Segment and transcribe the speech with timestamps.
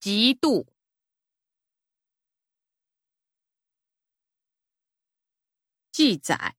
[0.00, 0.66] 极度，
[5.90, 6.56] 记载，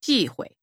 [0.00, 0.56] 忌讳，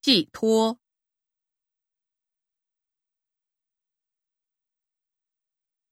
[0.00, 0.80] 寄托，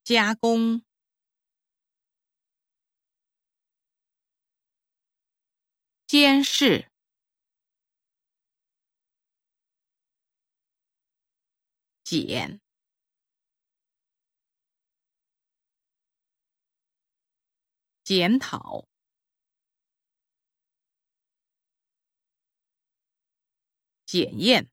[0.03, 0.83] 加工。
[6.11, 6.91] 监视，
[12.03, 12.61] 检，
[18.03, 18.89] 检讨，
[24.05, 24.69] 检验，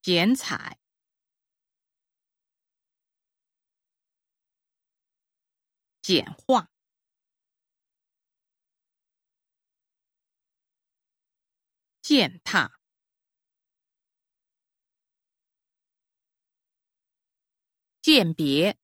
[0.00, 0.77] 剪彩。
[6.08, 6.70] 简化、
[12.00, 12.80] 践踏、
[18.00, 18.78] 鉴别、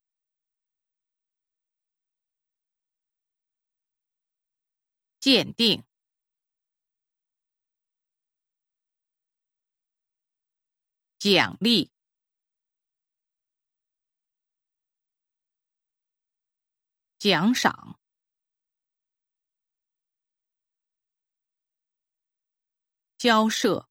[5.19, 5.83] 鉴定、
[11.19, 11.94] 奖励。
[17.25, 17.99] 奖赏、
[23.17, 23.89] 交涉、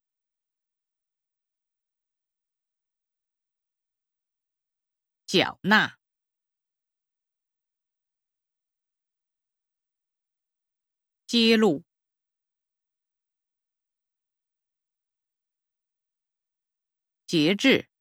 [5.25, 5.97] 缴纳、
[11.25, 11.83] 揭露、
[17.25, 17.92] 节制。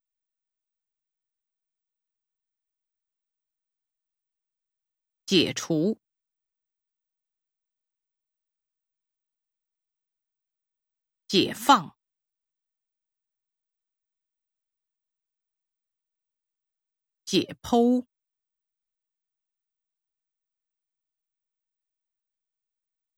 [5.33, 5.99] 解除、
[11.27, 11.97] 解放、
[17.25, 18.05] 解剖、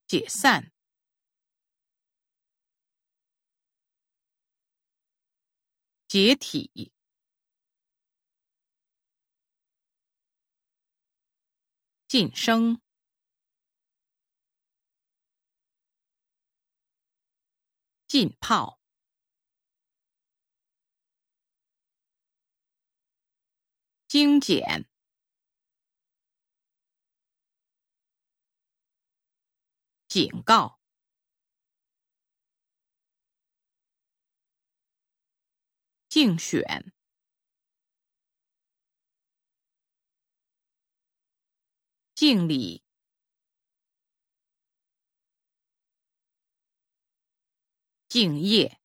[0.06, 0.70] 解散、
[6.06, 6.92] 解体。
[12.14, 12.80] 晋升、
[18.06, 18.78] 浸泡、
[24.06, 24.86] 精简、
[30.06, 30.78] 警告、
[36.08, 36.93] 竞选。
[42.24, 42.82] 敬礼，
[48.08, 48.80] 敬业，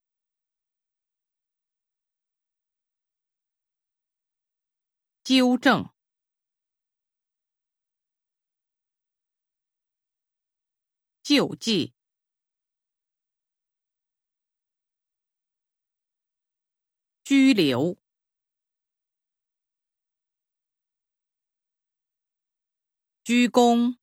[5.23, 5.89] 纠正，
[11.23, 11.93] 救济，
[17.23, 18.08] 拘留。
[23.29, 23.95] 鞠躬，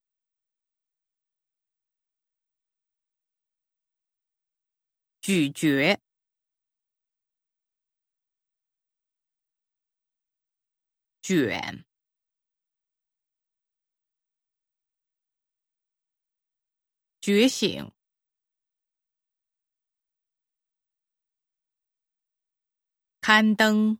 [5.19, 5.99] 咀嚼，
[11.21, 11.83] 卷，
[17.19, 17.91] 觉醒，
[23.19, 23.99] 刊登。